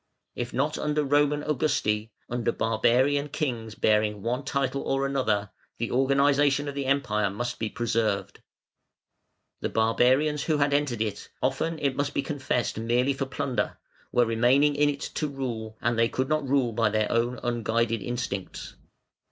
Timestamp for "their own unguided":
16.89-18.01